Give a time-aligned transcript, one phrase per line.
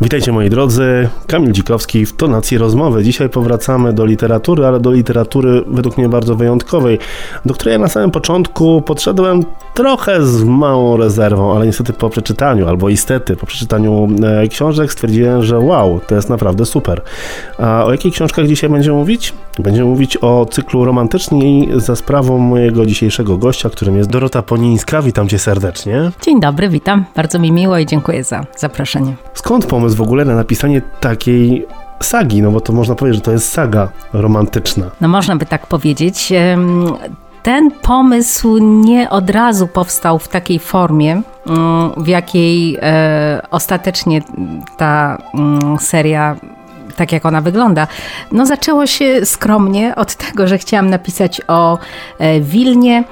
[0.00, 3.04] Witajcie moi drodzy, Kamil Dzikowski w Tonacji Rozmowy.
[3.04, 6.98] Dzisiaj powracamy do literatury, ale do literatury według mnie bardzo wyjątkowej,
[7.46, 9.42] do której ja na samym początku podszedłem
[9.74, 15.42] trochę z małą rezerwą, ale niestety po przeczytaniu, albo istety, po przeczytaniu e, książek stwierdziłem,
[15.42, 17.02] że wow, to jest naprawdę super.
[17.58, 19.34] A o jakich książkach dzisiaj będziemy mówić?
[19.58, 25.02] Będziemy mówić o cyklu romantyczni za sprawą mojego dzisiejszego gościa, którym jest Dorota Ponińska.
[25.02, 26.10] Witam cię serdecznie.
[26.22, 27.04] Dzień dobry, witam.
[27.16, 29.16] Bardzo mi miło i dziękuję za zaproszenie.
[29.34, 31.66] Skąd pomysł w ogóle na napisanie takiej
[32.02, 32.42] sagi?
[32.42, 34.86] No bo to można powiedzieć, że to jest saga romantyczna.
[35.00, 36.32] No można by tak powiedzieć.
[37.42, 44.22] Ten pomysł nie od razu powstał w takiej formie, mm, w jakiej e, ostatecznie
[44.76, 46.36] ta mm, seria
[46.96, 47.86] tak jak ona wygląda.
[48.32, 51.78] No zaczęło się skromnie od tego, że chciałam napisać o
[52.18, 53.04] e, Wilnie,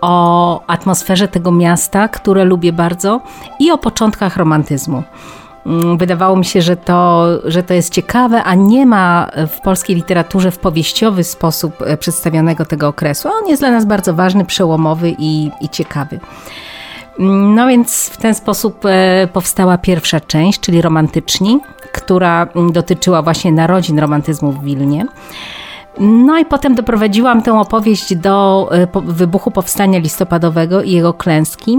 [0.00, 3.20] o atmosferze tego miasta, które lubię bardzo
[3.58, 5.02] i o początkach romantyzmu.
[5.66, 9.96] Mm, wydawało mi się, że to, że to jest ciekawe, a nie ma w polskiej
[9.96, 13.28] literaturze w powieściowy sposób e, przedstawionego tego okresu.
[13.42, 16.20] On jest dla nas bardzo ważny, przełomowy i, i ciekawy.
[17.18, 21.60] Mm, no więc w ten sposób e, powstała pierwsza część, czyli romantyczni,
[21.92, 25.06] która mm, dotyczyła właśnie narodzin romantyzmu w Wilnie.
[26.00, 31.78] No i potem doprowadziłam tę opowieść do e, wybuchu powstania listopadowego i jego klęski.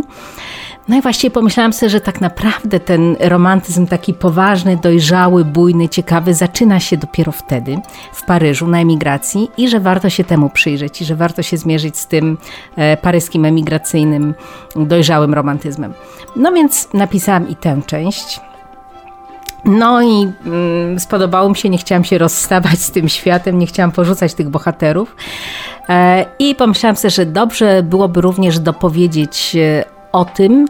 [0.88, 6.34] No i właściwie pomyślałam sobie, że tak naprawdę ten romantyzm taki poważny, dojrzały, bujny, ciekawy
[6.34, 7.78] zaczyna się dopiero wtedy
[8.14, 11.98] w Paryżu na emigracji i że warto się temu przyjrzeć i że warto się zmierzyć
[11.98, 12.38] z tym
[12.76, 14.34] e, paryskim emigracyjnym,
[14.76, 15.94] dojrzałym romantyzmem.
[16.36, 18.40] No więc napisałam i tę część.
[19.66, 23.92] No i mm, spodobało mi się, nie chciałam się rozstawać z tym światem, nie chciałam
[23.92, 25.16] porzucać tych bohaterów.
[25.90, 30.66] E, I pomyślałam sobie, że dobrze byłoby również dopowiedzieć e, o tym,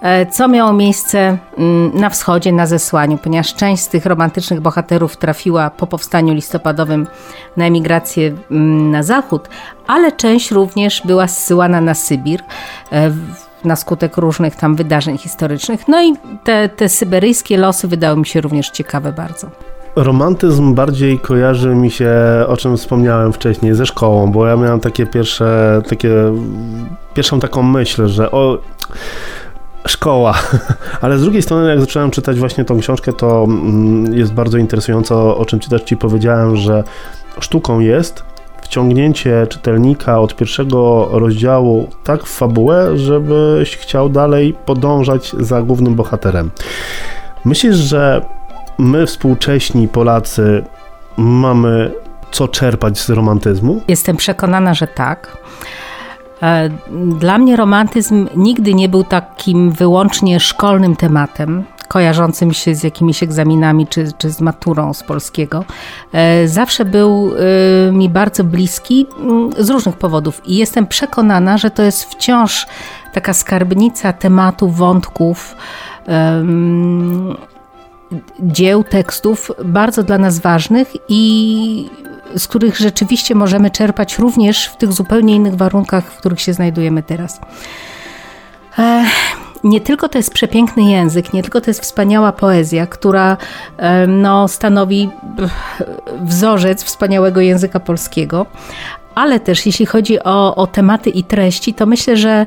[0.00, 5.16] e, co miało miejsce mm, na wschodzie, na zesłaniu, ponieważ część z tych romantycznych bohaterów
[5.16, 7.06] trafiła po powstaniu listopadowym
[7.56, 9.48] na emigrację mm, na zachód,
[9.86, 12.40] ale część również była zsyłana na Sybir
[12.92, 13.10] e,
[13.64, 15.88] na skutek różnych tam wydarzeń historycznych.
[15.88, 19.50] No i te, te syberyjskie losy wydały mi się również ciekawe bardzo.
[19.98, 22.14] Romantyzm bardziej kojarzy mi się,
[22.48, 26.14] o czym wspomniałem wcześniej, ze szkołą, bo ja miałem takie pierwsze, takie,
[27.14, 28.58] pierwszą taką myśl, że o,
[29.86, 30.34] szkoła.
[31.00, 35.38] Ale z drugiej strony, jak zacząłem czytać właśnie tą książkę, to mm, jest bardzo interesująco,
[35.38, 36.84] o czym ci też ci powiedziałem, że
[37.40, 38.22] sztuką jest
[38.62, 46.50] wciągnięcie czytelnika od pierwszego rozdziału tak w fabułę, żebyś chciał dalej podążać za głównym bohaterem.
[47.44, 48.37] Myślisz, że
[48.78, 50.64] my współcześni Polacy
[51.16, 51.92] mamy
[52.30, 53.82] co czerpać z romantyzmu?
[53.88, 55.36] Jestem przekonana, że tak.
[56.42, 56.70] E,
[57.18, 63.86] dla mnie romantyzm nigdy nie był takim wyłącznie szkolnym tematem, kojarzącym się z jakimiś egzaminami
[63.86, 65.64] czy, czy z maturą z polskiego.
[66.12, 67.32] E, zawsze był
[67.88, 72.66] e, mi bardzo bliski mm, z różnych powodów i jestem przekonana, że to jest wciąż
[73.12, 75.56] taka skarbnica tematów, wątków
[78.40, 81.90] dzieł, tekstów bardzo dla nas ważnych i
[82.36, 87.02] z których rzeczywiście możemy czerpać również w tych zupełnie innych warunkach, w których się znajdujemy
[87.02, 87.40] teraz.
[89.64, 93.36] Nie tylko to jest przepiękny język, nie tylko to jest wspaniała poezja, która
[94.08, 95.10] no, stanowi
[96.24, 98.46] wzorzec wspaniałego języka polskiego,
[99.18, 102.46] ale też jeśli chodzi o, o tematy i treści, to myślę, że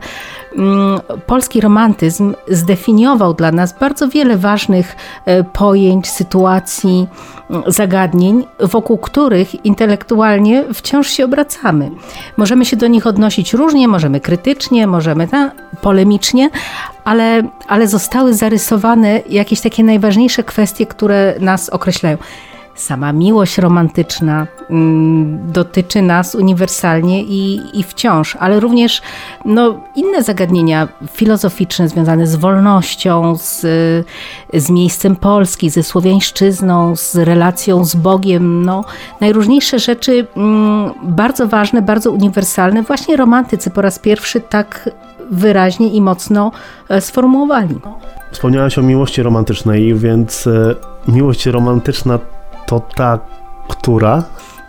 [0.58, 4.96] mm, polski romantyzm zdefiniował dla nas bardzo wiele ważnych
[5.26, 7.08] e, pojęć, sytuacji,
[7.50, 11.92] mm, zagadnień, wokół których intelektualnie wciąż się obracamy.
[12.38, 15.52] Możemy się do nich odnosić różnie, możemy krytycznie, możemy ta,
[15.82, 16.50] polemicznie,
[17.04, 22.18] ale, ale zostały zarysowane jakieś takie najważniejsze kwestie, które nas określają
[22.76, 29.02] sama miłość romantyczna mm, dotyczy nas uniwersalnie i, i wciąż, ale również
[29.46, 33.60] no, inne zagadnienia filozoficzne związane z wolnością, z,
[34.54, 38.66] z miejscem Polski, ze słowiańszczyzną, z relacją z Bogiem.
[38.66, 38.86] No,
[39.22, 42.84] najróżniejsze rzeczy mm, bardzo ważne, bardzo uniwersalne.
[42.84, 44.90] Właśnie romantycy po raz pierwszy tak
[45.32, 46.52] wyraźnie i mocno
[46.90, 47.76] e, sformułowali.
[48.32, 50.76] Wspomniałaś o miłości romantycznej, więc e,
[51.08, 52.20] miłość romantyczna
[52.72, 53.20] to ta,
[53.68, 54.24] która?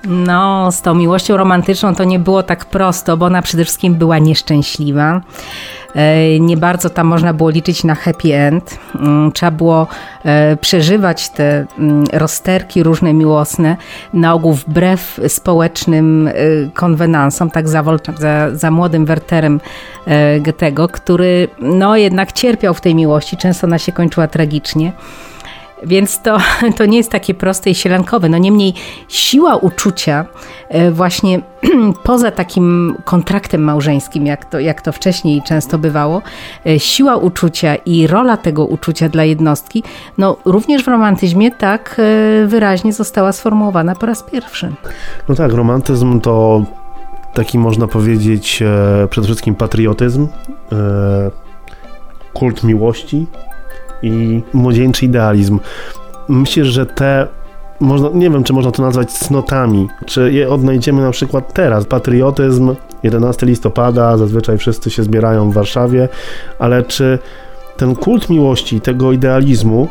[0.04, 4.18] No, z tą miłością romantyczną to nie było tak prosto, bo ona przede wszystkim była
[4.18, 5.20] nieszczęśliwa.
[5.94, 8.78] E, nie bardzo tam można było liczyć na happy end.
[8.94, 9.86] Mm, trzeba było
[10.24, 13.76] e, przeżywać te mm, rozterki różne miłosne,
[14.14, 16.32] na ogół wbrew społecznym e,
[16.74, 17.84] konwenansom, tak za,
[18.18, 19.60] za, za młodym Werterem
[20.40, 24.92] Goethego, który no jednak cierpiał w tej miłości, często ona się kończyła tragicznie.
[25.86, 26.38] Więc to,
[26.78, 28.28] to nie jest takie proste i sielankowe.
[28.28, 28.74] No niemniej
[29.08, 30.26] siła uczucia
[30.68, 31.40] e, właśnie
[32.04, 36.22] poza takim kontraktem małżeńskim, jak to, jak to wcześniej często bywało,
[36.66, 39.82] e, siła uczucia i rola tego uczucia dla jednostki,
[40.18, 44.72] no również w romantyzmie tak e, wyraźnie została sformułowana po raz pierwszy.
[45.28, 46.62] No tak, romantyzm to
[47.34, 48.62] taki można powiedzieć
[49.10, 50.28] przede wszystkim patriotyzm,
[52.32, 53.26] kult miłości,
[54.02, 55.58] i młodzieńczy idealizm.
[56.28, 57.26] Myślę, że te
[57.80, 61.84] można, nie wiem, czy można to nazwać cnotami, czy je odnajdziemy na przykład teraz.
[61.84, 66.08] Patriotyzm, 11 listopada, zazwyczaj wszyscy się zbierają w Warszawie,
[66.58, 67.18] ale czy
[67.76, 69.88] ten kult miłości, tego idealizmu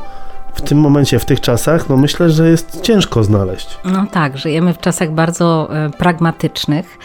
[0.54, 3.80] w tym momencie, w tych czasach, no myślę, że jest ciężko znaleźć.
[3.86, 6.98] No tak, żyjemy w czasach bardzo e, pragmatycznych.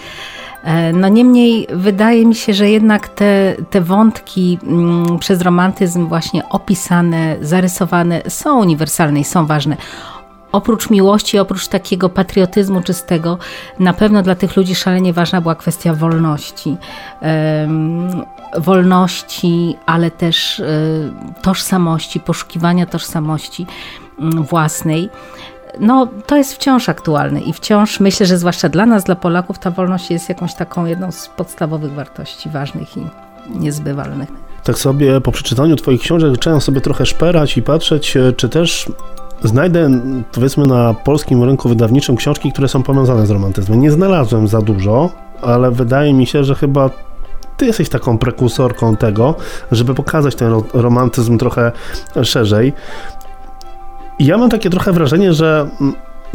[0.65, 6.49] E, no niemniej wydaje mi się, że jednak te, te wątki mm, przez romantyzm właśnie
[6.49, 9.77] opisane, zarysowane są uniwersalne i są ważne.
[10.53, 13.39] Oprócz miłości, oprócz takiego patriotyzmu czystego,
[13.79, 16.77] na pewno dla tych ludzi szalenie ważna była kwestia wolności.
[18.59, 20.65] wolności, ale też e,
[21.43, 23.67] tożsamości, poszukiwania tożsamości
[24.19, 25.11] mm, własnej
[25.81, 29.71] no, to jest wciąż aktualne i wciąż myślę, że zwłaszcza dla nas, dla Polaków, ta
[29.71, 33.07] wolność jest jakąś taką jedną z podstawowych wartości ważnych i
[33.51, 34.29] niezbywalnych.
[34.65, 38.87] Tak sobie po przeczytaniu Twoich książek zacząłem sobie trochę szperać i patrzeć, e, czy też
[39.45, 39.91] znajdę
[40.33, 43.81] powiedzmy na polskim rynku wydawniczym książki, które są powiązane z romantyzmem.
[43.81, 45.11] Nie znalazłem za dużo,
[45.43, 46.91] ale wydaje mi się, że chyba
[47.57, 49.35] ty jesteś taką prekursorką tego,
[49.73, 51.73] żeby pokazać ten romantyzm trochę
[52.23, 52.73] szerzej.
[54.19, 55.69] Ja mam takie trochę wrażenie, że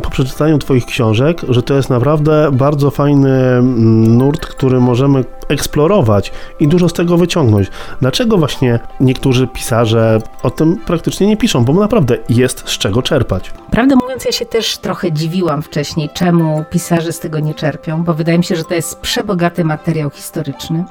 [0.04, 3.62] po przeczytaniu Twoich książek, że to jest naprawdę bardzo fajny
[4.08, 7.68] nurt, który możemy eksplorować i dużo z tego wyciągnąć.
[8.02, 11.66] Dlaczego właśnie niektórzy pisarze o tym praktycznie nie piszą?
[11.66, 13.52] Bo naprawdę jest z czego czerpać.
[13.72, 18.14] Prawdę mówiąc, ja się też trochę dziwiłam wcześniej, czemu pisarze z tego nie czerpią, bo
[18.14, 20.86] wydaje mi się, że to jest przebogaty materiał historyczny.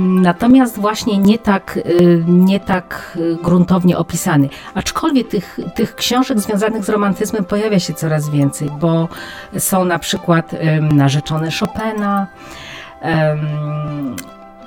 [0.00, 4.48] Natomiast właśnie nie tak, y, nie tak y, gruntownie opisany.
[4.74, 9.08] Aczkolwiek tych, tych książek związanych z romantyzmem pojawia się coraz więcej, bo
[9.58, 10.54] są na przykład
[10.92, 12.26] narzeczone Chopina,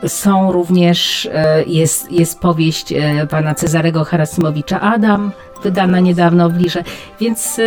[0.07, 5.31] są również, e, jest, jest powieść e, pana Cezarego Harasimowicza Adam,
[5.63, 6.83] wydana niedawno w Lirze,
[7.19, 7.61] więc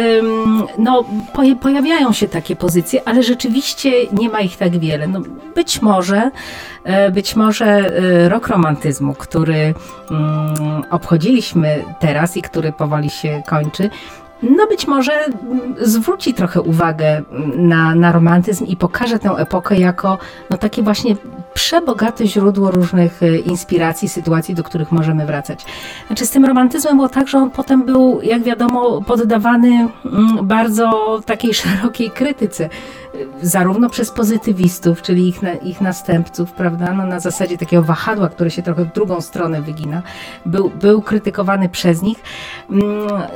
[0.78, 1.04] no,
[1.62, 5.06] pojawiają się takie pozycje, ale rzeczywiście nie ma ich tak wiele.
[5.06, 5.20] No,
[5.54, 6.30] być może,
[6.84, 7.92] e, być może
[8.28, 9.74] rok romantyzmu, który
[10.10, 13.90] mm, obchodziliśmy teraz i który powoli się kończy,
[14.42, 15.12] no być może
[15.80, 17.22] zwróci trochę uwagę
[17.56, 20.18] na, na romantyzm i pokaże tę epokę jako
[20.50, 21.16] no, takie właśnie
[21.54, 25.64] przebogate źródło różnych e, inspiracji, sytuacji, do których możemy wracać.
[26.06, 29.68] Znaczy z tym romantyzmem było tak, że on potem był, jak wiadomo, poddawany
[30.04, 32.68] mm, bardzo takiej szerokiej krytyce, e,
[33.42, 38.62] zarówno przez pozytywistów, czyli ich, ich następców, prawda, no, na zasadzie takiego wahadła, które się
[38.62, 40.02] trochę w drugą stronę wygina,
[40.46, 42.18] był, był krytykowany przez nich.
[42.70, 42.82] Mm,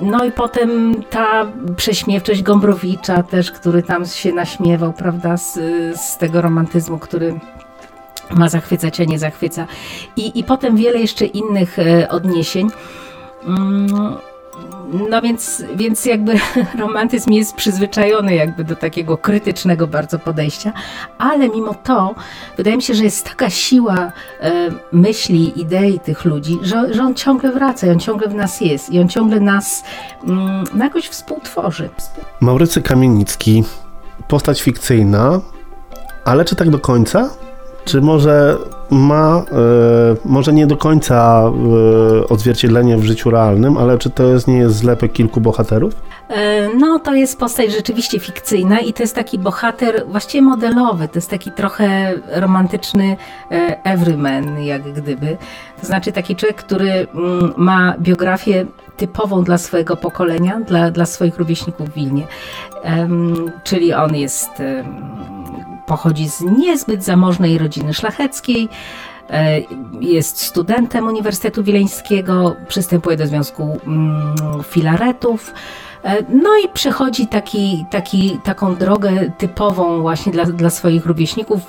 [0.02, 1.46] no i potem ta
[1.76, 5.52] prześmiewczość Gombrowicza też, który tam się naśmiewał, prawda, z,
[6.00, 7.40] z tego romantyzmu, który
[8.30, 9.66] ma zachwycać, a nie zachwyca.
[10.16, 12.70] I, i potem wiele jeszcze innych e, odniesień.
[13.46, 14.16] Mm,
[15.10, 16.34] no więc, więc jakby
[16.78, 20.72] romantyzm jest przyzwyczajony jakby do takiego krytycznego bardzo podejścia,
[21.18, 22.14] ale mimo to
[22.56, 24.52] wydaje mi się, że jest taka siła e,
[24.92, 29.00] myśli, idei tych ludzi, że, że on ciągle wraca on ciągle w nas jest i
[29.00, 29.84] on ciągle nas
[30.24, 31.88] mm, no jakoś współtworzy.
[32.40, 33.64] Maurycy Kamienicki,
[34.28, 35.40] postać fikcyjna,
[36.24, 37.30] ale czy tak do końca?
[37.84, 38.56] Czy może
[38.90, 44.48] ma, e, może nie do końca e, odzwierciedlenie w życiu realnym, ale czy to jest,
[44.48, 45.94] nie jest zlepek kilku bohaterów?
[46.28, 51.14] E, no, to jest postać rzeczywiście fikcyjna i to jest taki bohater właściwie modelowy, to
[51.14, 53.16] jest taki trochę romantyczny
[53.84, 55.36] everyman, jak gdyby.
[55.80, 61.38] To znaczy taki człowiek, który mm, ma biografię typową dla swojego pokolenia, dla, dla swoich
[61.38, 62.26] rówieśników w Wilnie.
[63.64, 64.50] Czyli on jest
[65.90, 68.68] pochodzi z niezbyt zamożnej rodziny szlacheckiej,
[69.30, 69.60] e,
[70.00, 75.52] jest studentem Uniwersytetu Wileńskiego, przystępuje do Związku mm, Filaretów.
[76.04, 81.60] E, no i przechodzi taki, taki, taką drogę typową właśnie dla, dla swoich rówieśników.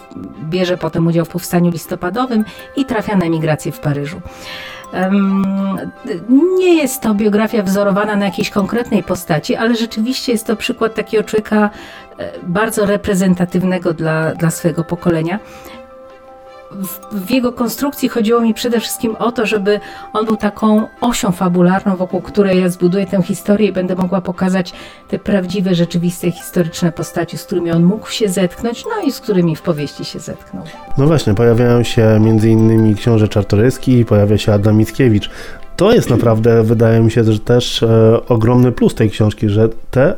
[0.50, 2.46] Bierze potem udział w powstaniu listopadowym
[2.76, 4.22] i trafia na emigrację w Paryżu.
[6.58, 11.24] Nie jest to biografia wzorowana na jakiejś konkretnej postaci, ale rzeczywiście jest to przykład takiego
[11.24, 11.70] człowieka
[12.18, 15.40] e, bardzo reprezentatywnego dla, dla swojego pokolenia.
[16.72, 19.80] W, w, jego konstrukcji chodziło mi przede wszystkim o to, żeby
[20.14, 24.74] on był taką osią fabularną, wokół której ja zbuduję tę historię i będę mogła pokazać
[25.08, 29.56] te prawdziwe, rzeczywiste, historyczne postaci, z którymi on mógł się zetknąć, no i z którymi
[29.56, 30.64] w powieści się zetknął.
[30.98, 35.30] No właśnie, pojawiają się między innymi książę Czartoryski, pojawia się Adam Mickiewicz
[35.82, 40.16] to jest naprawdę, wydaje mi się, że też e, ogromny plus tej książki, że te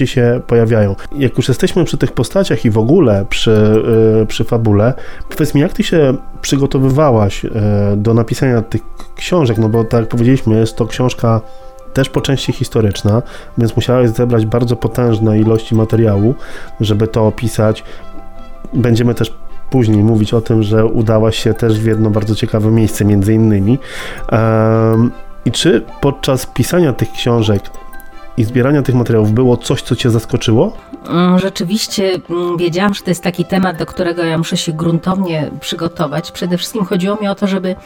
[0.00, 0.96] e, się pojawiają.
[1.18, 3.82] Jak już jesteśmy przy tych postaciach i w ogóle przy,
[4.22, 4.94] e, przy fabule,
[5.28, 7.50] powiedz mi, jak ty się przygotowywałaś e,
[7.96, 8.82] do napisania tych
[9.16, 11.40] książek, no bo tak jak powiedzieliśmy, jest to książka
[11.92, 13.22] też po części historyczna,
[13.58, 16.34] więc musiałeś zebrać bardzo potężne ilości materiału,
[16.80, 17.84] żeby to opisać.
[18.72, 19.34] Będziemy też
[19.70, 23.78] później mówić o tym, że udałaś się też w jedno bardzo ciekawe miejsce, między innymi.
[25.44, 27.62] I czy podczas pisania tych książek
[28.36, 30.72] i zbierania tych materiałów było coś, co Cię zaskoczyło?
[31.08, 35.50] Mm, rzeczywiście mm, wiedziałam, że to jest taki temat, do którego ja muszę się gruntownie
[35.60, 36.32] przygotować.
[36.32, 37.76] Przede wszystkim chodziło mi o to, żeby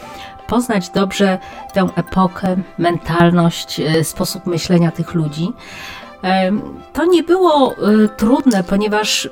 [0.47, 1.39] poznać dobrze
[1.73, 5.49] tę epokę, mentalność, e, sposób myślenia tych ludzi.
[6.93, 9.29] To nie było y, trudne, ponieważ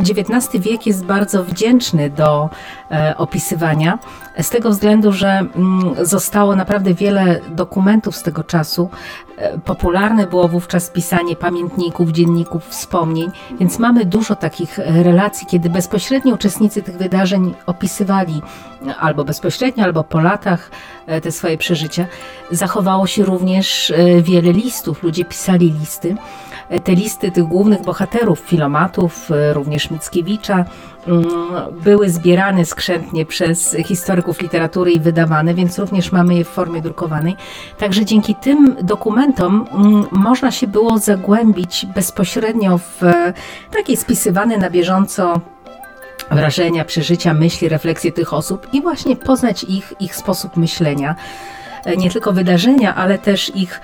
[0.00, 2.50] XIX mm, wiek jest bardzo wdzięczny do
[2.90, 3.98] e, opisywania,
[4.42, 8.90] z tego względu, że mm, zostało naprawdę wiele dokumentów z tego czasu.
[9.36, 13.30] E, popularne było wówczas pisanie pamiętników, dzienników, wspomnień,
[13.60, 18.42] więc mamy dużo takich e, relacji, kiedy bezpośrednio uczestnicy tych wydarzeń opisywali
[19.00, 20.70] albo bezpośrednio, albo po latach
[21.22, 22.06] te swoje przeżycia.
[22.50, 23.92] Zachowało się również
[24.22, 26.16] wiele listów, ludzie pisali listy
[26.84, 30.64] te listy tych głównych bohaterów, filomatów, również Mickiewicza,
[31.06, 31.24] mm,
[31.84, 37.36] były zbierane skrzętnie przez historyków literatury i wydawane, więc również mamy je w formie drukowanej.
[37.78, 43.32] Także dzięki tym dokumentom mm, można się było zagłębić bezpośrednio w e,
[43.70, 45.40] takie spisywane na bieżąco
[46.30, 51.14] wrażenia, przeżycia, myśli, refleksje tych osób i właśnie poznać ich, ich sposób myślenia.
[51.84, 53.80] E, nie tylko wydarzenia, ale też ich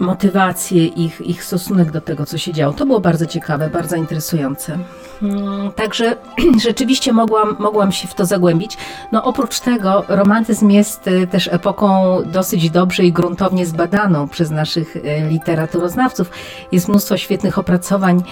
[0.00, 2.72] motywację, ich, ich stosunek do tego, co się działo.
[2.72, 4.78] To było bardzo ciekawe, bardzo interesujące.
[5.22, 6.16] Mm, także
[6.66, 8.76] rzeczywiście mogłam, mogłam się w to zagłębić.
[9.12, 14.96] No oprócz tego romantyzm jest y, też epoką dosyć dobrze i gruntownie zbadaną przez naszych
[14.96, 16.30] y, literaturoznawców.
[16.72, 18.22] Jest mnóstwo świetnych opracowań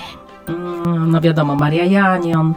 [0.49, 2.55] mm, no wiadomo, Maria Janion,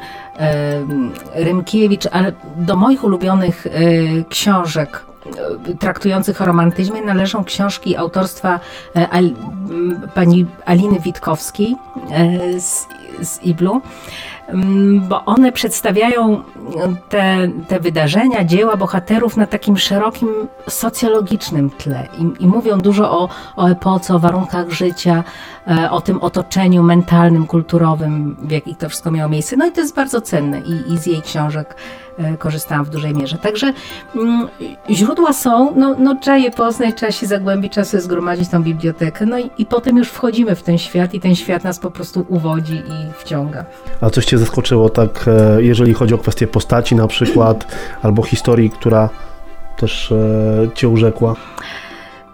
[1.35, 3.67] y, Rymkiewicz, ale do moich ulubionych
[4.29, 5.06] książek
[5.79, 8.59] traktujących o romantyzmie należą książki autorstwa
[8.95, 9.07] e,
[10.15, 11.75] pani Aliny Witkowskiej
[12.11, 12.87] e, z,
[13.21, 13.81] z Iblu,
[15.01, 16.43] bo one przedstawiają
[17.09, 20.29] te, te wydarzenia, dzieła bohaterów na takim szerokim
[20.69, 25.23] socjologicznym tle i, i mówią dużo o, o epoce, o warunkach życia,
[25.67, 29.57] e, o tym otoczeniu mentalnym, kulturowym, w jakich to wszystko miało miejsce.
[29.57, 31.75] No i to jest bardzo cenne i, i z jej książek
[32.17, 33.37] E, korzystałam w dużej mierze.
[33.37, 33.73] Także
[34.15, 34.47] mm,
[34.89, 39.25] źródła są, no, no trzeba je poznać, trzeba się zagłębić, trzeba sobie zgromadzić tą bibliotekę,
[39.25, 42.25] no i, i potem już wchodzimy w ten świat i ten świat nas po prostu
[42.29, 43.65] uwodzi i wciąga.
[44.01, 47.67] A coś Cię zaskoczyło tak, e, jeżeli chodzi o kwestię postaci na przykład,
[48.03, 49.09] albo historii, która
[49.77, 51.35] też e, Cię urzekła?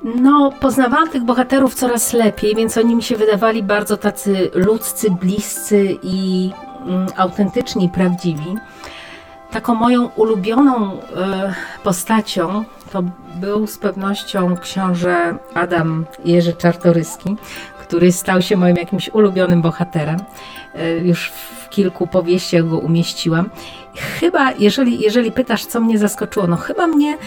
[0.03, 5.98] No, poznawałam tych bohaterów coraz lepiej, więc oni mi się wydawali bardzo tacy ludzcy, bliscy
[6.03, 6.51] i
[6.86, 8.55] mm, autentyczni, prawdziwi.
[9.51, 11.53] Taką moją ulubioną e,
[11.84, 13.03] postacią to
[13.36, 17.36] był z pewnością książę Adam Jerzy Czartoryski,
[17.93, 20.17] który stał się moim jakimś ulubionym bohaterem.
[20.75, 23.50] E, już w kilku powieściach go umieściłam.
[24.19, 27.17] Chyba, jeżeli, jeżeli pytasz, co mnie zaskoczyło, no chyba mnie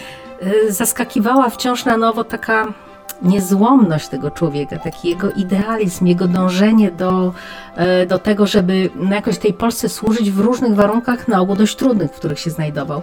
[0.41, 2.73] e, zaskakiwała wciąż na nowo taka
[3.21, 7.33] niezłomność tego człowieka, taki jego idealizm, jego dążenie do,
[7.75, 11.75] e, do tego, żeby na jakoś tej Polsce służyć w różnych warunkach, na ogół dość
[11.75, 13.01] trudnych, w których się znajdował.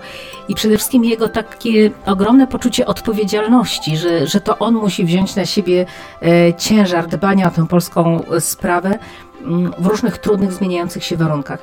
[0.49, 5.47] I przede wszystkim jego takie ogromne poczucie odpowiedzialności, że, że to on musi wziąć na
[5.47, 5.87] siebie
[6.23, 8.99] e, ciężar dbania o tę polską sprawę
[9.45, 11.63] mm, w różnych trudnych, zmieniających się warunkach.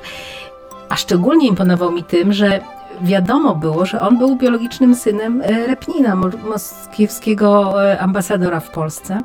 [0.88, 2.60] A szczególnie imponował mi tym, że
[3.00, 9.20] wiadomo było, że on był biologicznym synem e, Repnina, moskiewskiego e, ambasadora w Polsce.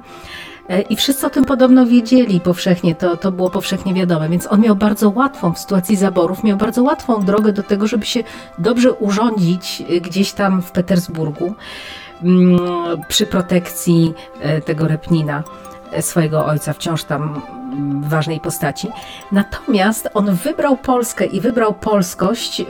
[0.69, 4.61] E, I wszyscy o tym podobno wiedzieli powszechnie, to, to było powszechnie wiadome, więc on
[4.61, 8.23] miał bardzo łatwą w sytuacji zaborów, miał bardzo łatwą drogę do tego, żeby się
[8.59, 11.53] dobrze urządzić gdzieś tam w Petersburgu
[12.23, 12.59] mm,
[13.07, 14.13] przy protekcji
[14.65, 15.43] tego Repnina
[16.01, 17.41] swojego ojca, wciąż tam
[18.01, 18.87] ważnej postaci.
[19.31, 22.65] Natomiast on wybrał Polskę i wybrał polskość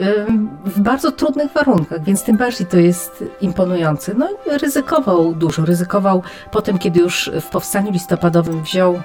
[0.64, 4.14] w bardzo trudnych warunkach, więc tym bardziej to jest imponujące.
[4.14, 9.02] No ryzykował dużo, ryzykował potem, kiedy już w powstaniu listopadowym wziął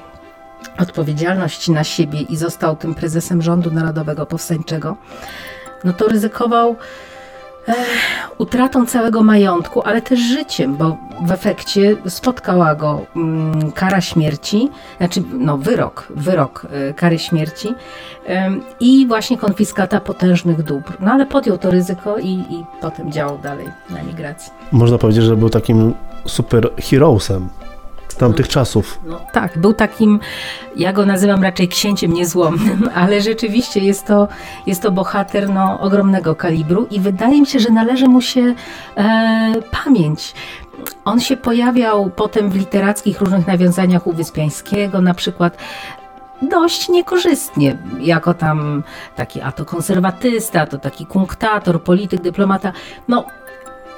[0.80, 4.98] odpowiedzialność na siebie i został tym prezesem rządu narodowego powstańczego,
[5.84, 6.76] no to ryzykował
[8.38, 15.24] utratą całego majątku, ale też życiem, bo w efekcie spotkała go mm, kara śmierci, znaczy
[15.34, 18.32] no, wyrok, wyrok y, kary śmierci y,
[18.80, 20.98] i właśnie konfiskata potężnych dóbr.
[21.00, 24.52] No ale podjął to ryzyko i, i potem działał dalej na emigracji.
[24.72, 25.94] Można powiedzieć, że był takim
[26.26, 27.50] super heroesem
[28.16, 29.00] tamtych czasów.
[29.06, 30.20] No, tak, był takim,
[30.76, 34.28] ja go nazywam raczej księciem niezłomnym, ale rzeczywiście jest to,
[34.68, 38.56] jest to bohater no, ogromnego kalibru i wydaje mi się, że należy mu się
[38.98, 39.54] e,
[39.84, 40.34] pamięć.
[41.06, 45.58] On się pojawiał potem w literackich różnych nawiązaniach u Wyspiańskiego, na przykład
[46.50, 48.84] dość niekorzystnie, jako tam
[49.16, 52.72] taki a to konserwatysta, to taki kunktator, polityk, dyplomata.
[53.08, 53.26] No,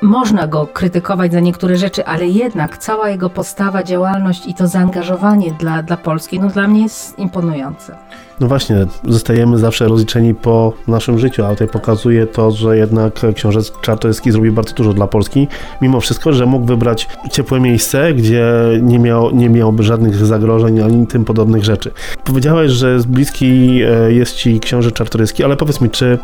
[0.06, 5.52] można go krytykować za niektóre rzeczy, ale jednak cała jego postawa, działalność i to zaangażowanie
[5.60, 7.96] dla, dla Polski, no dla mnie jest imponujące.
[8.40, 13.60] No właśnie, zostajemy zawsze rozliczeni po naszym życiu, a tutaj pokazuje to, że jednak książę
[13.82, 15.48] Czartoryski zrobił bardzo dużo dla Polski,
[15.82, 18.46] mimo wszystko, że mógł wybrać ciepłe miejsce, gdzie
[18.82, 21.92] nie, miał, nie miałby żadnych zagrożeń ani tym podobnych rzeczy.
[22.24, 26.18] Powiedziałeś, że bliski e, jest ci książę Czartoryski, ale powiedz mi, czy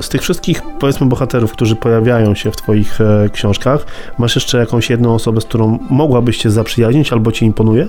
[0.00, 3.86] z tych wszystkich, powiedzmy, bohaterów, którzy pojawiają się w Twoich e, książkach,
[4.18, 7.88] masz jeszcze jakąś jedną osobę, z którą mogłabyś się zaprzyjaźnić albo Ci imponuje?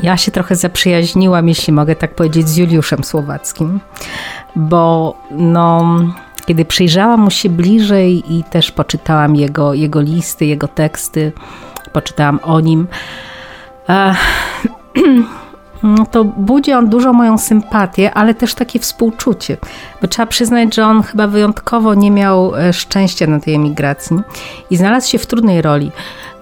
[0.00, 3.80] Ja się trochę zaprzyjaźniłam, jeśli mogę tak powiedzieć, z Juliuszem Słowackim,
[4.56, 5.98] bo no,
[6.46, 11.32] kiedy przyjrzałam mu się bliżej i też poczytałam jego, jego listy, jego teksty,
[11.92, 12.86] poczytałam o nim,
[13.88, 14.14] e,
[16.10, 19.56] to budzi on dużo moją sympatię, ale też takie współczucie.
[20.02, 24.20] Bo trzeba przyznać, że on chyba wyjątkowo nie miał e, szczęścia na tej emigracji
[24.70, 25.92] i znalazł się w trudnej roli.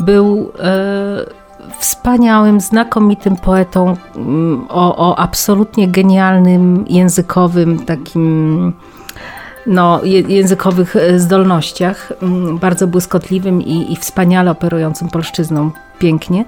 [0.01, 1.43] Był e,
[1.79, 3.97] wspaniałym, znakomitym poetą
[4.69, 8.73] o, o absolutnie genialnym, językowym takim
[9.67, 12.13] no, językowych e, zdolnościach,
[12.61, 16.45] bardzo błyskotliwym i, i wspaniale operującym polszczyzną pięknie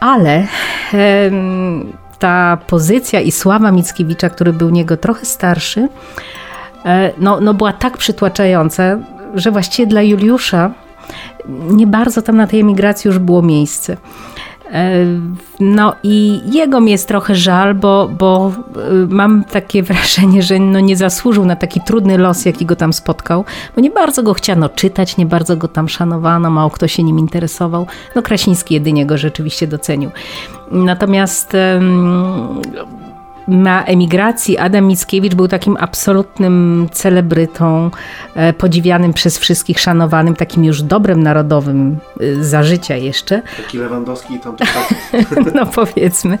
[0.00, 0.46] ale
[2.18, 5.88] ta pozycja i sława Mickiewicza, który był niego trochę starszy,
[6.84, 8.98] e, no, no była tak przytłaczająca,
[9.34, 10.70] że właściwie dla Juliusza
[11.48, 13.96] nie bardzo tam na tej emigracji już było miejsce.
[14.72, 15.04] E,
[15.60, 20.80] no i jego mi jest trochę żal, bo, bo e, mam takie wrażenie, że no
[20.80, 24.68] nie zasłużył na taki trudny los, jaki go tam spotkał, bo nie bardzo go chciano
[24.68, 27.86] czytać, nie bardzo go tam szanowano, mało kto się nim interesował.
[28.14, 30.10] No Krasiński jedynie go rzeczywiście docenił.
[30.70, 31.56] Natomiast
[33.48, 37.90] na emigracji Adam Mickiewicz był takim absolutnym celebrytą,
[38.34, 43.42] e, podziwianym przez wszystkich, szanowanym, takim już dobrem narodowym e, za życia jeszcze.
[43.56, 44.56] Taki Lewandowski i tam
[45.54, 46.38] No powiedzmy.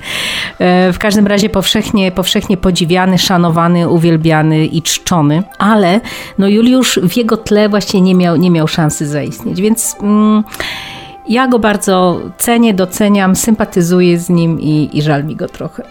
[0.58, 6.00] E, w każdym razie powszechnie, powszechnie podziwiany, szanowany, uwielbiany i czczony, ale
[6.38, 9.96] no Juliusz w jego tle właśnie nie miał, nie miał szansy zaistnieć, więc...
[10.02, 10.44] Mm,
[11.28, 15.82] ja go bardzo cenię, doceniam, sympatyzuję z nim i, i żal mi go trochę.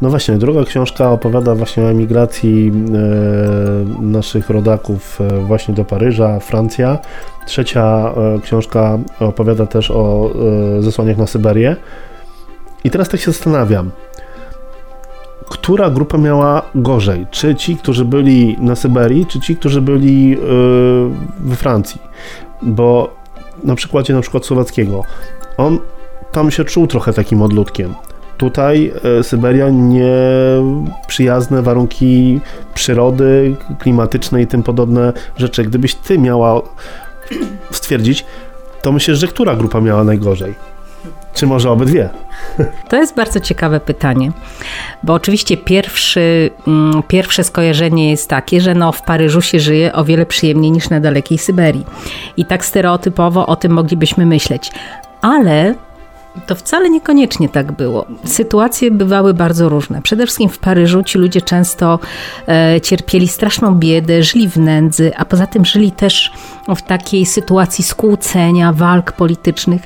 [0.00, 6.40] No właśnie, druga książka opowiada właśnie o emigracji e, naszych rodaków e, właśnie do Paryża,
[6.40, 6.98] Francja.
[7.46, 10.30] Trzecia e, książka opowiada też o
[10.78, 11.76] e, zesłaniach na Syberię.
[12.84, 13.90] I teraz tak się zastanawiam,
[15.48, 17.26] która grupa miała gorzej?
[17.30, 20.38] Czy ci, którzy byli na Syberii, czy ci, którzy byli e,
[21.40, 22.00] we Francji?
[22.62, 23.18] Bo
[23.64, 25.04] na przykładzie na przykład Słowackiego,
[25.56, 25.78] on
[26.32, 27.94] tam się czuł trochę takim odludkiem.
[28.36, 30.12] Tutaj e, Syberia nie
[31.06, 32.40] przyjazne warunki
[32.74, 35.64] przyrody, klimatyczne i tym podobne rzeczy.
[35.64, 36.62] Gdybyś ty miała
[37.70, 38.24] stwierdzić,
[38.82, 40.54] to myślisz, że która grupa miała najgorzej?
[41.38, 42.08] Czy może obydwie?
[42.88, 44.32] To jest bardzo ciekawe pytanie,
[45.02, 50.04] bo oczywiście pierwszy, mm, pierwsze skojarzenie jest takie, że no w Paryżu się żyje o
[50.04, 51.86] wiele przyjemniej niż na dalekiej Syberii.
[52.36, 54.70] I tak stereotypowo o tym moglibyśmy myśleć.
[55.20, 55.74] Ale
[56.46, 58.06] to wcale niekoniecznie tak było.
[58.24, 60.02] Sytuacje bywały bardzo różne.
[60.02, 61.98] Przede wszystkim w Paryżu ci ludzie często
[62.48, 66.32] e, cierpieli straszną biedę, żyli w nędzy, a poza tym żyli też
[66.76, 69.82] w takiej sytuacji skłócenia, walk politycznych.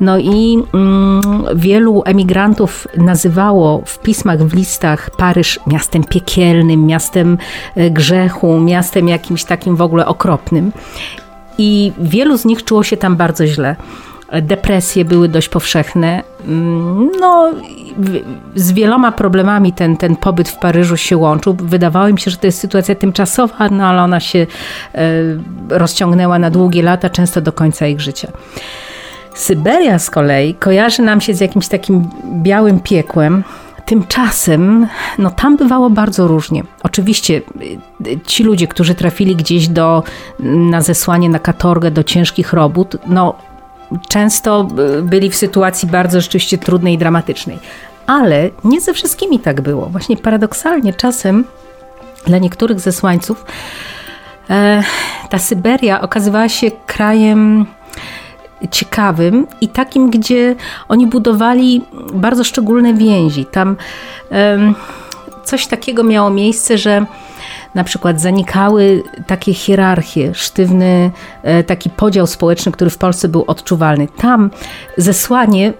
[0.00, 7.38] No i mm, wielu emigrantów nazywało w pismach, w listach Paryż miastem piekielnym, miastem
[7.76, 10.72] e, grzechu, miastem jakimś takim w ogóle okropnym.
[11.58, 13.76] I wielu z nich czuło się tam bardzo źle
[14.42, 16.22] depresje były dość powszechne.
[16.46, 17.52] Mm, no,
[18.54, 21.56] z wieloma problemami ten, ten pobyt w Paryżu się łączył.
[21.58, 24.46] Wydawało mi się, że to jest sytuacja tymczasowa, no ale ona się
[24.94, 25.08] e,
[25.68, 28.28] rozciągnęła na długie lata, często do końca ich życia.
[29.34, 32.10] Syberia z kolei kojarzy nam się z jakimś takim
[32.42, 33.44] białym piekłem,
[33.84, 36.62] Tymczasem, no tam bywało bardzo różnie.
[36.82, 37.42] Oczywiście
[38.06, 40.02] y, ci ludzie, którzy trafili gdzieś do,
[40.40, 43.34] na zesłanie na katorgę do ciężkich robót, no
[44.08, 47.58] często y, byli w sytuacji bardzo rzeczywiście trudnej i dramatycznej.
[48.06, 49.86] Ale nie ze wszystkimi tak było.
[49.86, 51.44] Właśnie paradoksalnie czasem
[52.26, 53.44] dla niektórych zesłańców
[54.50, 54.82] e,
[55.30, 57.66] ta Syberia okazywała się krajem
[58.70, 60.56] ciekawym i takim, gdzie
[60.88, 61.82] oni budowali
[62.14, 63.46] bardzo szczególne więzi.
[63.46, 63.76] Tam
[65.44, 67.06] coś takiego miało miejsce, że
[67.74, 71.10] na przykład zanikały takie hierarchie, sztywny
[71.42, 74.08] e, taki podział społeczny, który w Polsce był odczuwalny.
[74.16, 74.50] Tam
[74.96, 75.72] zesłanie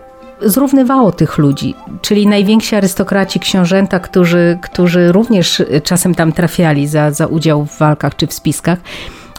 [0.43, 7.27] zrównywało tych ludzi, czyli najwięksi arystokraci, książęta, którzy, którzy również czasem tam trafiali za, za
[7.27, 8.79] udział w walkach czy w spiskach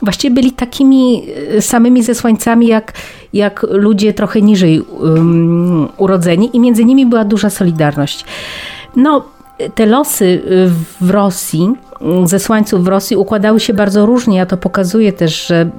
[0.01, 1.23] właściwie byli takimi
[1.57, 2.93] e, samymi zesłańcami jak,
[3.33, 8.25] jak ludzie trochę niżej um, urodzeni i między nimi była duża solidarność.
[8.95, 9.25] No,
[9.75, 10.41] te losy
[11.01, 11.73] w Rosji
[12.25, 14.37] zesłańców w Rosji układały się bardzo różnie.
[14.37, 15.69] Ja to pokazuje też, że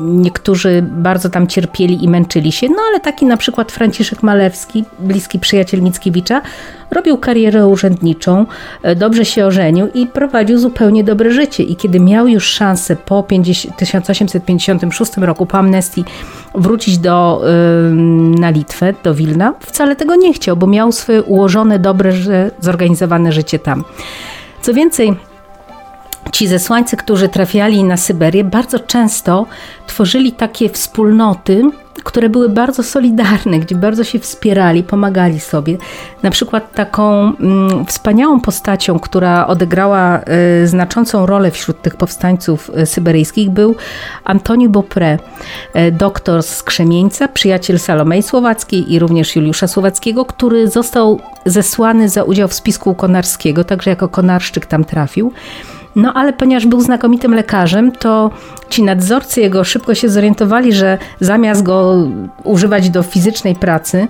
[0.00, 2.68] niektórzy bardzo tam cierpieli i męczyli się.
[2.68, 6.42] No ale taki na przykład Franciszek Malewski, bliski przyjaciel Mickiewicza,
[6.90, 8.46] robił karierę urzędniczą,
[8.82, 11.62] e, dobrze się ożenił i prowadził zupełnie dobre życie.
[11.62, 16.04] I kiedy miał już szansę po 50, 1856 roku, po amnestii,
[16.54, 17.42] wrócić do,
[18.38, 22.12] na Litwę, do Wilna, wcale tego nie chciał, bo miał swoje ułożone, dobre,
[22.60, 23.84] zorganizowane życie tam.
[24.62, 25.16] Co więcej,
[26.32, 29.46] ci zesłańcy, którzy trafiali na Syberię, bardzo często
[29.86, 31.62] tworzyli takie wspólnoty,
[32.04, 35.76] które były bardzo solidarne, gdzie bardzo się wspierali, pomagali sobie.
[36.22, 40.20] Na przykład taką mm, wspaniałą postacią, która odegrała
[40.62, 43.76] y, znaczącą rolę wśród tych powstańców y, syberyjskich był
[44.24, 45.18] Antoni Beaupré,
[45.76, 52.22] y, doktor z Krzemieńca, przyjaciel Salomei Słowackiej i również Juliusza Słowackiego, który został zesłany za
[52.22, 55.32] udział w spisku konarskiego, także jako konarszczyk tam trafił.
[55.96, 58.30] No ale ponieważ był znakomitym lekarzem, to
[58.68, 62.08] ci nadzorcy jego szybko się zorientowali, że zamiast go
[62.44, 64.08] używać do fizycznej pracy,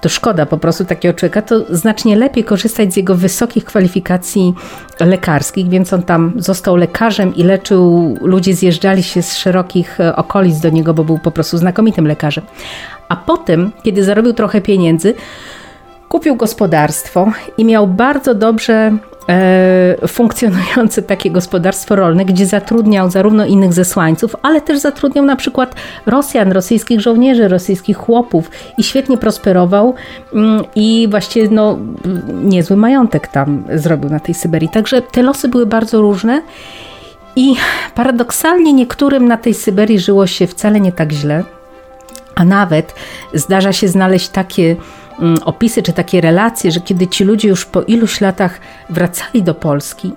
[0.00, 4.54] to szkoda po prostu takiego człowieka, to znacznie lepiej korzystać z jego wysokich kwalifikacji
[5.00, 10.60] lekarskich, więc on tam został lekarzem i leczył, ludzie zjeżdżali się z szerokich e, okolic
[10.60, 12.44] do niego, bo był po prostu znakomitym lekarzem.
[13.08, 15.14] A potem, kiedy zarobił trochę pieniędzy,
[16.08, 18.92] kupił gospodarstwo i miał bardzo dobrze
[20.08, 25.74] funkcjonujące takie gospodarstwo rolne, gdzie zatrudniał zarówno innych zesłańców, ale też zatrudniał na przykład
[26.06, 29.94] Rosjan, rosyjskich żołnierzy, rosyjskich chłopów i świetnie prosperował
[30.34, 31.78] mm, i właściwie no,
[32.42, 34.68] niezły majątek tam zrobił na tej Syberii.
[34.68, 36.42] Także te losy były bardzo różne.
[37.36, 37.54] I
[37.94, 41.44] paradoksalnie niektórym na tej Syberii żyło się wcale nie tak źle,
[42.34, 42.94] a nawet
[43.34, 44.76] zdarza się znaleźć takie
[45.44, 50.12] opisy czy takie relacje, że kiedy ci ludzie już po iluś latach wracali do Polski,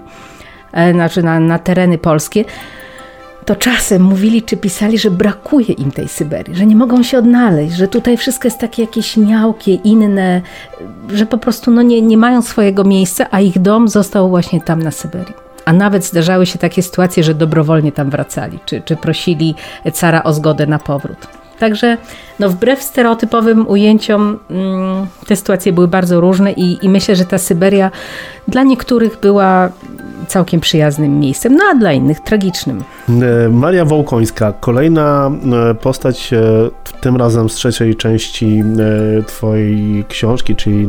[0.74, 2.46] e, znaczy na, na tereny polskie,
[3.46, 7.76] to czasem mówili czy pisali, że brakuje im tej Syberii, że nie mogą się odnaleźć,
[7.76, 10.42] że tutaj wszystko jest takie jakieś miałkie, inne,
[11.14, 14.84] że po prostu no nie, nie mają swojego miejsca, a ich dom został właśnie tam
[14.84, 15.34] na Syberii.
[15.66, 19.56] A nawet zdarzały się takie sytuacje, że dobrowolnie tam wracali, czy, czy prosili
[19.94, 21.28] cara o zgodę na powrót.
[21.60, 21.98] Także
[22.40, 27.38] no wbrew stereotypowym ujęciom mm, te sytuacje były bardzo różne i, i myślę, że ta
[27.38, 27.92] Syberia
[28.48, 29.70] dla niektórych była
[30.28, 32.84] całkiem przyjaznym miejscem, no a dla innych tragicznym.
[33.10, 35.32] E, Maria Wołkońska, kolejna
[35.72, 36.42] e, postać, e,
[37.02, 38.64] tym razem z trzeciej części
[39.28, 40.88] twojej książki, czyli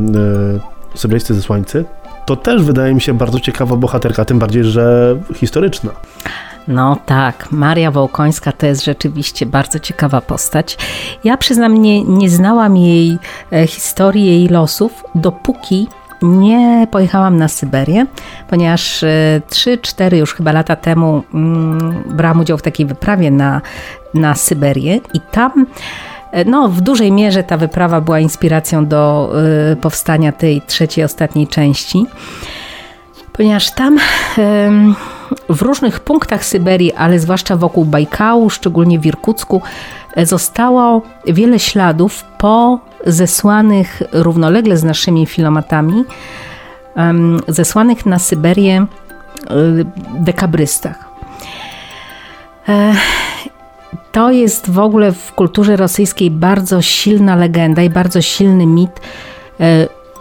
[0.95, 1.85] Syberyjscy Zesłańcy.
[2.27, 5.91] To też wydaje mi się bardzo ciekawa bohaterka, tym bardziej, że historyczna.
[6.69, 10.79] No tak, Maria Wołkońska to jest rzeczywiście bardzo ciekawa postać.
[11.25, 13.19] Ja przyznam, nie, nie znałam jej
[13.53, 15.89] e, historii, jej losów, dopóki
[16.23, 18.07] nie pojechałam na Syberię,
[18.49, 19.05] ponieważ
[19.51, 23.61] 3-4 e, już chyba lata temu mm, brałam udział w takiej wyprawie na,
[24.15, 25.67] na Syberię i tam
[26.33, 29.33] e, no, w dużej mierze ta wyprawa była inspiracją do
[29.81, 32.07] powstania tej trzeciej, ostatniej części
[33.33, 33.99] ponieważ tam
[35.49, 39.63] w różnych punktach Syberii, ale zwłaszcza wokół Bajkału, szczególnie w Irkucku,
[40.17, 46.05] e, zostało wiele śladów po zesłanych równolegle z naszymi filomatami,
[47.49, 48.87] zesłanych na Syberię e,
[50.19, 51.11] dekabrystach.
[52.69, 52.95] E,
[54.13, 58.91] to jest w ogóle w kulturze rosyjskiej bardzo silna legenda i bardzo silny mit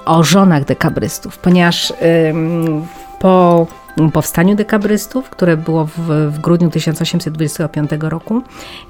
[0.05, 1.93] o żonach dekabrystów, ponieważ
[3.19, 3.67] po
[4.13, 5.99] powstaniu dekabrystów, które było w,
[6.31, 8.41] w, grudniu 1825 roku,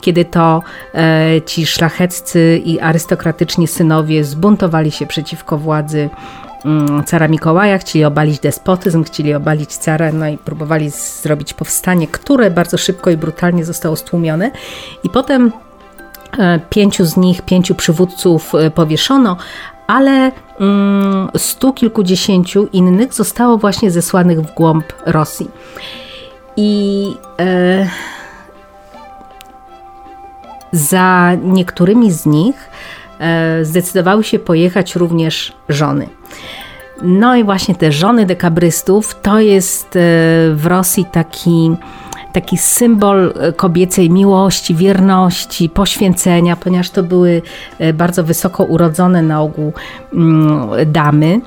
[0.02, 6.10] kiedy to e, ci szlacheccy i arystokratyczni synowie zbuntowali się przeciwko władzy
[6.66, 10.90] mm, cara Mikołaja, chcieli obalić despotyzm, chcieli obalić cara, no i próbowali
[11.22, 14.52] zrobić powstanie, które bardzo szybko i brutalnie zostało stłumione.
[15.04, 15.52] I potem
[16.40, 19.38] e, pięciu z nich, pięciu przywódców e, powieszono,
[19.90, 25.50] ale mm, stu kilkudziesięciu innych zostało właśnie zesłanych w głąb Rosji.
[26.58, 27.06] I
[27.40, 27.88] e,
[30.72, 32.70] za niektórymi z nich
[33.20, 36.08] e, zdecydowały się pojechać również żony.
[37.02, 40.00] No i właśnie te żony dekabrystów to jest e,
[40.54, 41.76] w Rosji taki
[42.34, 47.42] taki symbol e, kobiecej miłości, wierności, poświęcenia, ponieważ to były
[47.94, 49.74] bardzo wysoko urodzone na ogół
[50.14, 51.42] mm, damy.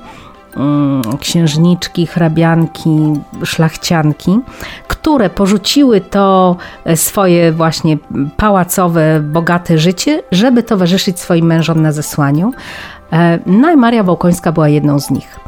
[0.57, 4.39] Mm, księżniczki, hrabianki, szlachcianki,
[4.87, 7.97] które porzuciły to e, swoje właśnie
[8.37, 12.53] pałacowe, bogate życie, żeby towarzyszyć swoim mężom na zesłaniu.
[13.13, 15.39] E, no i Maria Wołkońska była jedną z nich.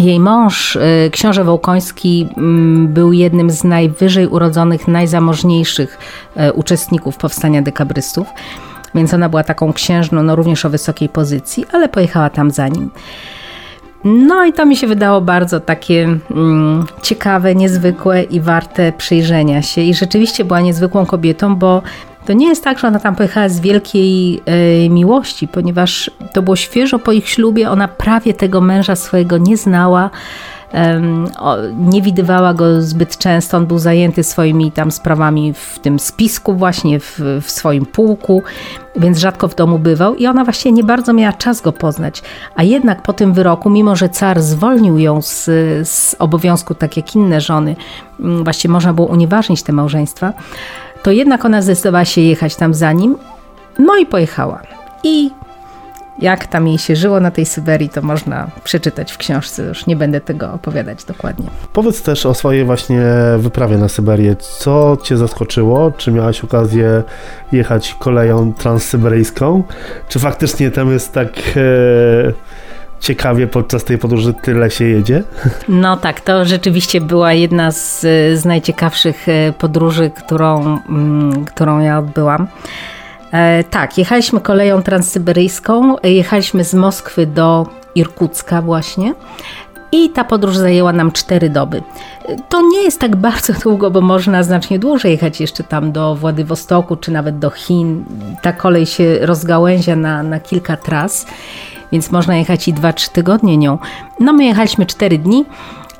[0.00, 0.78] E, jej mąż,
[1.12, 5.98] książę Wołkoński, mm, był jednym z najwyżej urodzonych, najzamożniejszych
[6.54, 8.26] uczestników powstania dekabrystów
[8.96, 12.90] więc ona była taką księżną, no również o wysokiej pozycji, ale pojechała tam za nim.
[14.04, 19.80] No i to mi się wydało bardzo takie mm, ciekawe, niezwykłe i warte przyjrzenia się.
[19.80, 21.82] I rzeczywiście była niezwykłą kobietą, bo
[22.26, 24.42] to nie jest tak, że ona tam pojechała z wielkiej
[24.84, 29.56] y, miłości, ponieważ to było świeżo po ich ślubie, ona prawie tego męża swojego nie
[29.56, 30.10] znała
[31.78, 37.00] nie widywała go zbyt często, on był zajęty swoimi tam sprawami w tym spisku właśnie,
[37.00, 38.42] w, w swoim pułku,
[38.96, 42.22] więc rzadko w domu bywał i ona właśnie nie bardzo miała czas go poznać.
[42.54, 45.44] A jednak po tym wyroku, mimo że car zwolnił ją z,
[45.88, 47.76] z obowiązku, tak jak inne żony,
[48.18, 50.32] właśnie można było unieważnić te małżeństwa,
[51.06, 53.16] to jednak ona zdecydowała się jechać tam za nim,
[53.78, 54.62] no i pojechała.
[55.04, 55.30] I
[56.18, 59.62] jak tam jej się żyło na tej Syberii, to można przeczytać w książce.
[59.62, 61.46] Już nie będę tego opowiadać dokładnie.
[61.72, 63.02] Powiedz też o swojej właśnie
[63.38, 64.36] wyprawie na Syberię.
[64.36, 65.92] Co cię zaskoczyło?
[65.96, 67.02] Czy miałaś okazję
[67.52, 69.62] jechać koleją transsyberyjską?
[70.08, 71.30] Czy faktycznie tam jest tak...
[71.56, 72.55] E
[73.00, 75.22] ciekawie podczas tej podróży tyle się jedzie?
[75.68, 78.00] No tak, to rzeczywiście była jedna z,
[78.34, 82.46] z najciekawszych e, podróży, którą, mm, którą ja odbyłam.
[83.32, 89.14] E, tak, jechaliśmy koleją transsyberyjską, jechaliśmy z Moskwy do Irkucka właśnie.
[89.92, 91.82] I ta podróż zajęła nam cztery doby.
[92.48, 96.96] To nie jest tak bardzo długo, bo można znacznie dłużej jechać jeszcze tam do Władywostoku
[96.96, 98.04] czy nawet do Chin.
[98.42, 101.26] Ta kolej się rozgałęzia na, na kilka tras,
[101.92, 103.78] więc można jechać i dwa, trzy tygodnie nią.
[104.20, 105.44] No my jechaliśmy cztery dni.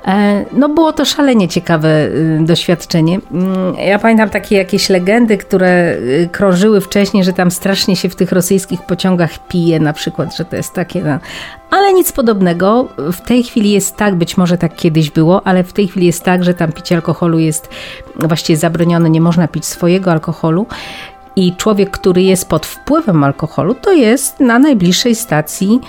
[0.07, 3.19] E, no było to szalenie ciekawe y, doświadczenie.
[3.33, 8.17] Mm, ja pamiętam takie jakieś legendy, które y, krążyły wcześniej, że tam strasznie się w
[8.17, 11.03] tych rosyjskich pociągach pije na przykład, że to jest takie...
[11.03, 11.19] No.
[11.71, 12.89] Ale nic podobnego.
[12.99, 16.25] W tej chwili jest tak, być może tak kiedyś było, ale w tej chwili jest
[16.25, 17.69] tak, że tam picie alkoholu jest
[18.17, 20.67] właściwie zabronione, nie można pić swojego alkoholu.
[21.37, 25.81] I człowiek, który jest pod wpływem alkoholu, to jest na najbliższej stacji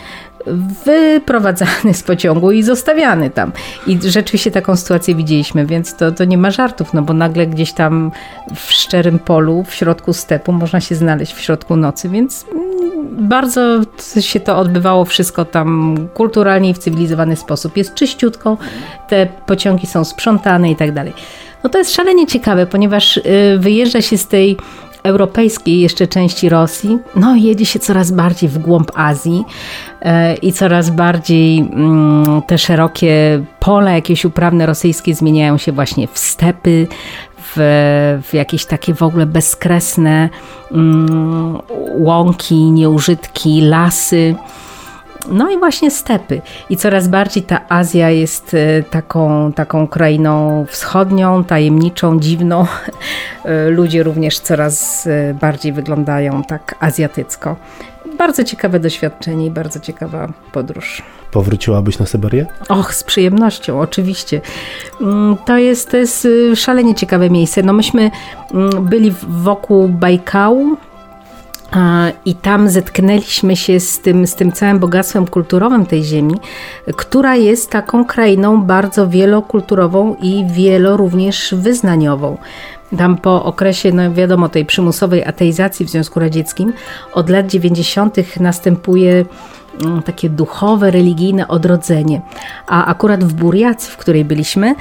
[0.86, 3.52] wyprowadzany z pociągu i zostawiany tam.
[3.88, 7.74] I rzeczywiście taką sytuację widzieliśmy, więc to, to nie ma żartów, no bo nagle gdzieś
[7.74, 8.12] tam
[8.56, 12.46] w szczerym polu, w środku stepu można się znaleźć w środku nocy, więc
[13.12, 13.82] bardzo
[14.20, 17.78] się to odbywało wszystko tam kulturalnie i w cywilizowany sposób.
[17.78, 18.58] Jest czyściutko,
[19.10, 21.14] te pociągi są sprzątane i tak dalej.
[21.64, 23.24] No to jest szalenie ciekawe, ponieważ y,
[23.60, 24.58] wyjeżdża się z tej
[25.08, 29.46] europejskiej jeszcze części Rosji, no jedzie się coraz bardziej w głąb Azji
[30.02, 36.18] e, i coraz bardziej mm, te szerokie pola jakieś uprawne rosyjskie zmieniają się właśnie w
[36.18, 36.88] stepy,
[37.38, 40.30] w, w, jakieś takie w ogóle bezkresne
[40.72, 41.58] mm,
[41.98, 44.36] łąki, nieużytki, lasy.
[45.32, 46.42] No i właśnie stepy.
[46.70, 52.66] I coraz bardziej ta Azja jest e, taką, taką krainą wschodnią, tajemniczą, dziwną.
[53.46, 57.56] E, ludzie również coraz e, bardziej wyglądają tak azjatycko.
[58.18, 61.02] Bardzo ciekawe doświadczenie i bardzo ciekawa podróż.
[61.32, 62.46] Powróciłabyś na Syberię?
[62.70, 64.42] Och, z przyjemnością, oczywiście.
[65.02, 67.64] Mm, to jest, to jest szalenie ciekawe miejsce.
[67.64, 68.12] No myśmy
[68.54, 70.78] mm, byli wokół Bajkału,
[72.26, 76.36] i tam zetknęliśmy się z tym, z tym całym bogactwem kulturowym tej ziemi,
[76.96, 82.38] która jest taką krainą bardzo wielokulturową i wielo również wyznaniową.
[82.98, 86.74] Tam po okresie, no wiadomo, tej przymusowej ateizacji w Związku Radzieckim,
[87.14, 88.40] od lat 90.
[88.40, 89.26] następuje
[89.84, 92.22] mm, takie duchowe, religijne odrodzenie.
[92.68, 94.76] A akurat w Buriacji, w której byliśmy,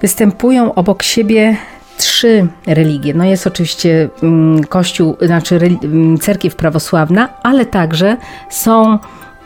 [0.00, 1.56] występują obok siebie
[2.02, 3.14] trzy religie.
[3.14, 8.16] No jest oczywiście mm, kościół, znaczy mm, cerkiew prawosławna, ale także
[8.50, 8.98] są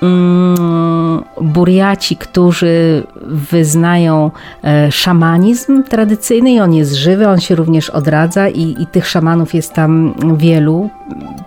[0.03, 4.31] mm, Buriaci, którzy wyznają
[4.65, 9.55] e, szamanizm tradycyjny i on jest żywy, on się również odradza i, i tych szamanów
[9.55, 10.91] jest tam wielu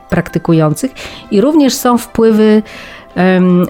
[0.10, 0.92] praktykujących
[1.32, 2.64] i również są wpływy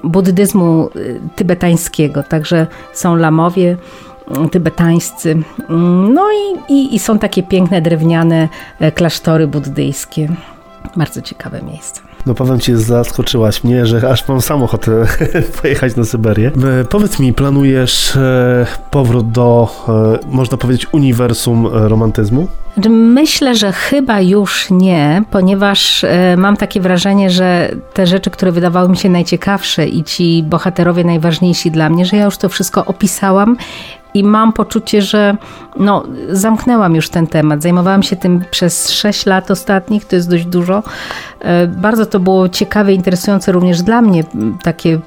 [0.04, 3.76] buddyzmu y, tybetańskiego, także są lamowie
[4.50, 5.36] tybetańscy.
[6.14, 8.48] No i, i, i są takie piękne drewniane
[8.80, 10.28] e, klasztory buddyjskie.
[10.96, 12.00] Bardzo ciekawe miejsce.
[12.26, 15.06] No powiem Ci, zaskoczyłaś mnie, że aż mam sam ochotę
[15.62, 16.50] pojechać na Syberię.
[16.80, 19.68] E, powiedz mi, planujesz e, powrót do,
[20.30, 22.48] można powiedzieć, uniwersum romantyzmu?
[22.74, 26.04] Znaczy, myślę, że chyba już nie, ponieważ
[26.36, 31.70] mam takie wrażenie, że te rzeczy, które wydawały mi się najciekawsze i ci bohaterowie najważniejsi
[31.70, 33.56] dla mnie, że ja już to wszystko opisałam
[34.14, 35.36] i mam poczucie, że
[35.76, 37.62] no, zamknęłam już ten temat.
[37.62, 40.82] Zajmowałam się tym przez 6 lat ostatnich, to jest dość dużo.
[41.40, 44.24] E, bardzo to było ciekawe, interesujące również dla mnie,
[44.62, 45.00] takie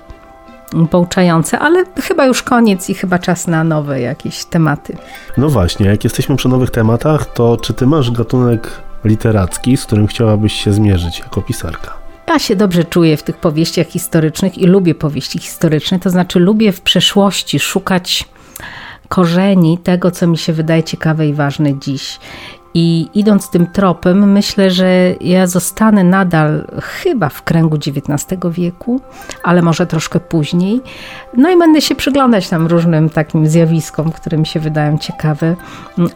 [0.91, 4.97] pouczające, ale chyba już koniec i chyba czas na nowe jakieś tematy.
[5.37, 10.07] No właśnie, jak jesteśmy przy nowych tematach, to czy ty masz gatunek literacki, z którym
[10.07, 11.93] chciałabyś się zmierzyć jako pisarka?
[12.27, 16.71] Ja się dobrze czuję w tych powieściach historycznych i lubię powieści historyczne, to znaczy lubię
[16.71, 18.25] w przeszłości szukać
[19.09, 22.19] korzeni tego, co mi się wydaje ciekawe i ważne dziś.
[22.73, 29.01] I idąc tym tropem, myślę, że ja zostanę nadal chyba w kręgu XIX wieku,
[29.43, 30.81] ale może troszkę później.
[31.37, 35.55] No i będę się przyglądać tam różnym takim zjawiskom, które mi się wydają ciekawe,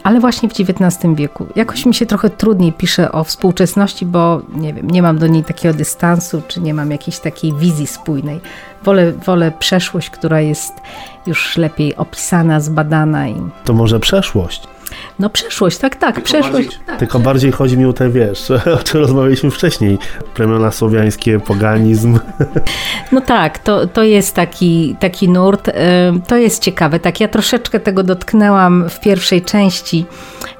[0.02, 1.46] ale właśnie w XIX wieku.
[1.56, 5.44] Jakoś mi się trochę trudniej pisze o współczesności, bo nie wiem, nie mam do niej
[5.44, 8.40] takiego dystansu, czy nie mam jakiejś takiej wizji spójnej.
[8.84, 10.72] Wolę, wolę przeszłość, która jest
[11.26, 13.28] już lepiej opisana, zbadana.
[13.28, 13.34] I...
[13.64, 14.77] To może przeszłość?
[15.18, 16.52] No przeszłość, tak, tak, tylko przeszłość.
[16.52, 16.98] Bardziej, tak.
[16.98, 19.98] Tylko bardziej chodzi mi o te, wiesz, o czym rozmawialiśmy wcześniej.
[20.34, 22.18] Plemiona słowiańskie, poganizm.
[23.12, 25.70] No tak, to, to jest taki, taki nurt.
[26.26, 27.00] To jest ciekawe.
[27.00, 30.06] Tak, ja troszeczkę tego dotknęłam w pierwszej części,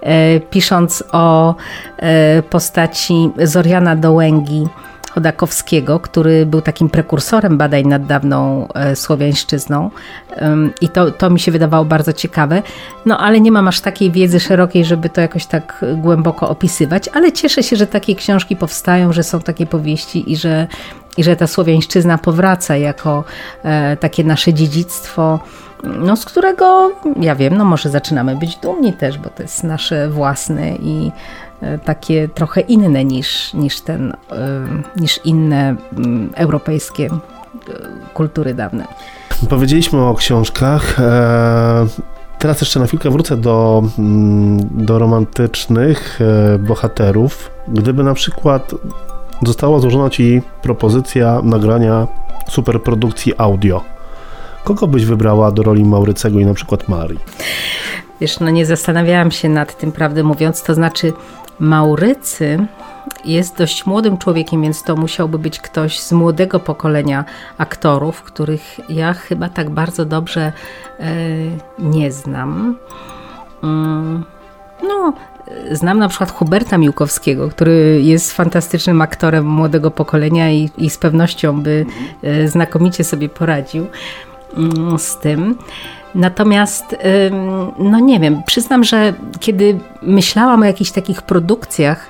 [0.01, 1.55] e, pisząc o
[1.97, 4.67] e, postaci Zoriana Dołęgi
[5.19, 9.91] Chodakowskiego, który był takim prekursorem badań nad dawną e, słowiańszczyzną
[10.81, 12.63] i to, to mi się wydawało bardzo ciekawe.
[13.07, 17.33] No ale nie mam aż takiej wiedzy szerokiej, żeby to jakoś tak głęboko opisywać, ale
[17.33, 20.67] cieszę się, że takie książki powstają, że są takie powieści i że,
[21.17, 23.25] i że ta słowiańszczyzna powraca jako
[23.65, 25.39] e, takie nasze dziedzictwo
[25.83, 30.09] no, z którego ja wiem, no może zaczynamy być dumni też, bo to jest nasze
[30.09, 31.13] własne i
[31.85, 34.67] takie trochę inne niż, niż, ten, e,
[34.97, 37.11] niż inne mm, europejskie e,
[38.15, 38.87] kultury dawne.
[39.49, 40.97] Powiedzieliśmy o książkach.
[42.39, 46.21] Teraz jeszcze na chwilkę wrócę do, mm, do romantycznych
[46.59, 47.51] bohaterów.
[47.69, 48.75] Gdyby na przykład
[49.47, 52.07] została złożona Ci propozycja nagrania
[52.49, 53.83] superprodukcji audio,
[54.65, 57.19] kogo byś wybrała do roli Maurycego i na przykład Marii?
[58.21, 61.13] Wiesz, no nie zastanawiałam się nad tym, prawdę mówiąc, to znaczy
[61.61, 62.67] Maurycy
[63.25, 67.25] jest dość młodym człowiekiem, więc to musiałby być ktoś z młodego pokolenia
[67.59, 70.53] aktorów, których ja chyba tak bardzo dobrze
[71.01, 71.15] e,
[71.79, 72.77] nie znam.
[73.63, 74.25] Mm,
[74.83, 75.13] no,
[75.73, 81.63] znam na przykład Huberta Miłkowskiego, który jest fantastycznym aktorem młodego pokolenia i, i z pewnością
[81.63, 81.87] by
[82.23, 83.87] e, znakomicie sobie poradził
[84.57, 85.59] mm, z tym.
[86.15, 86.97] Natomiast,
[87.79, 92.07] no nie wiem, przyznam, że kiedy myślałam o jakichś takich produkcjach,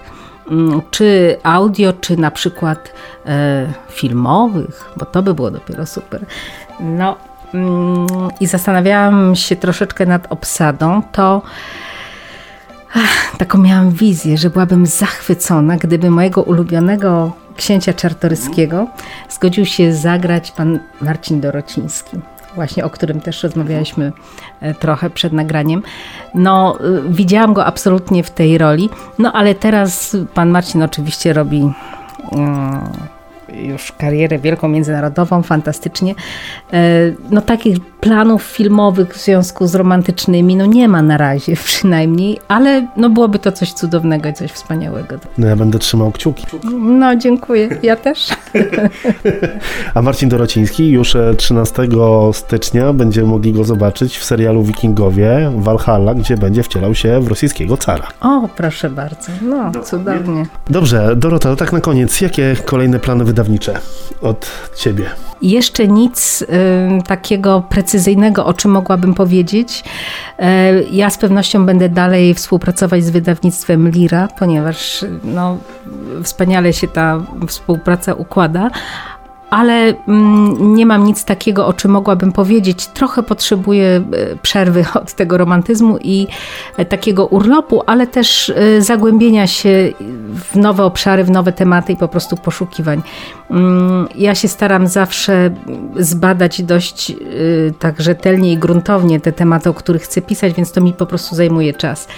[0.91, 2.93] czy audio, czy na przykład
[3.27, 6.27] e, filmowych, bo to by było dopiero super.
[6.81, 7.17] No
[8.41, 11.43] i zastanawiałam się troszeczkę nad obsadą, to
[12.95, 18.87] ach, taką miałam wizję, że byłabym zachwycona, gdyby mojego ulubionego księcia czartoryskiego
[19.29, 22.21] zgodził się zagrać pan Marcin Dorociński
[22.59, 24.13] właśnie o którym też rozmawialiśmy
[24.61, 25.83] e, trochę przed nagraniem.
[26.35, 31.73] No, e, widziałam go absolutnie w tej roli, no ale teraz pan Marcin oczywiście robi.
[32.33, 32.81] Mm,
[33.53, 36.15] już karierę wielką międzynarodową, fantastycznie.
[36.73, 42.41] E, no takich planów filmowych w związku z romantycznymi no nie ma na razie przynajmniej,
[42.49, 45.17] ale no byłoby to coś cudownego i coś wspaniałego.
[45.39, 46.47] No ja będę trzymał kciuki.
[46.81, 48.29] No dziękuję, ja też.
[49.95, 51.89] A Marcin Dorociński już 13
[52.33, 57.77] stycznia będziemy mogli go zobaczyć w serialu Wikingowie Valhalla, gdzie będzie wcielał się w rosyjskiego
[57.77, 58.07] cara.
[58.21, 60.47] O, proszę bardzo, no cudownie.
[60.71, 63.81] Dobrze, Dorota, tak na koniec, jakie kolejne plany wydarzenia wydawnicze
[64.23, 65.11] od ciebie?
[65.43, 66.47] Jeszcze nic y,
[67.07, 69.85] takiego precyzyjnego, o czym mogłabym powiedzieć.
[70.39, 70.43] Y,
[70.91, 75.57] ja z pewnością będę dalej współpracować z wydawnictwem Lira, ponieważ no,
[76.23, 78.71] wspaniale się ta współpraca układa,
[79.51, 82.87] ale mm, nie mam nic takiego, o czym mogłabym powiedzieć.
[82.87, 84.03] Trochę potrzebuję e,
[84.37, 86.27] przerwy od tego romantyzmu i
[86.77, 89.93] e, takiego urlopu, ale też e, zagłębienia się
[90.35, 93.03] w nowe obszary, w nowe tematy i po prostu poszukiwań.
[93.51, 95.51] Mm, ja się staram zawsze
[95.97, 97.13] zbadać dość
[97.79, 101.35] tak rzetelnie i gruntownie te tematy, o których chcę pisać, więc to mi po prostu
[101.35, 102.09] zajmuje czas.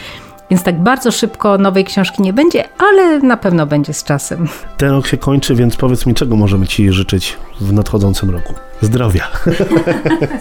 [0.50, 4.48] Więc tak bardzo szybko nowej książki nie będzie, ale na pewno będzie z czasem.
[4.76, 8.54] Ten rok się kończy, więc powiedz mi, czego możemy Ci życzyć w nadchodzącym roku?
[8.80, 9.28] Zdrowia.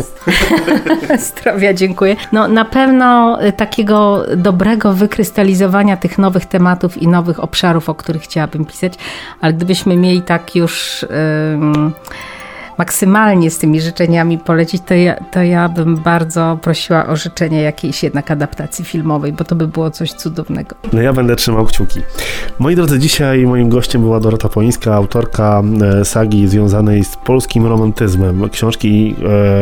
[1.38, 2.16] Zdrowia, dziękuję.
[2.32, 8.22] No na pewno y, takiego dobrego wykrystalizowania tych nowych tematów i nowych obszarów, o których
[8.22, 8.94] chciałabym pisać,
[9.42, 11.06] ale gdybyśmy mieli tak już...
[11.10, 11.92] Yy,
[12.80, 18.04] maksymalnie z tymi życzeniami polecić, to ja, to ja bym bardzo prosiła o życzenie jakiejś
[18.04, 20.76] jednak adaptacji filmowej, bo to by było coś cudownego.
[20.94, 22.00] No ja będę trzymał kciuki.
[22.60, 25.64] Moi drodzy, dzisiaj moim gościem była Dorota Pońska, autorka
[26.02, 28.50] e, sagi związanej z polskim romantyzmem.
[28.50, 29.16] Książki,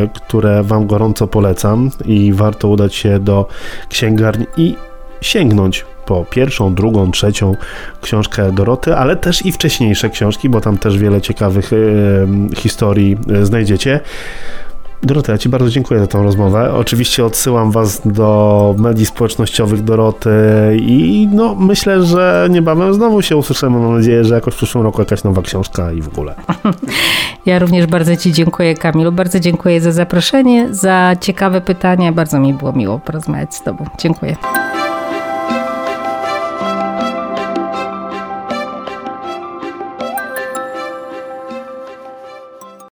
[0.03, 3.47] e, które wam gorąco polecam i warto udać się do
[3.89, 4.76] księgarni i
[5.22, 7.55] sięgnąć po pierwszą, drugą, trzecią
[8.01, 11.78] książkę Doroty, ale też i wcześniejsze książki, bo tam też wiele ciekawych e,
[12.55, 13.99] historii e, znajdziecie.
[15.03, 16.74] Dorota, ja Ci bardzo dziękuję za tą rozmowę.
[16.74, 20.30] Oczywiście odsyłam Was do mediów społecznościowych Doroty
[20.82, 23.80] i no, myślę, że niebawem znowu się usłyszymy.
[23.80, 26.36] Mam nadzieję, że jakoś w przyszłym roku jakaś nowa książka i w ogóle.
[27.45, 29.12] Ja również bardzo Ci dziękuję, Kamilu.
[29.12, 32.12] Bardzo dziękuję za zaproszenie, za ciekawe pytania.
[32.12, 33.86] Bardzo mi było miło porozmawiać z Tobą.
[33.99, 34.36] Dziękuję.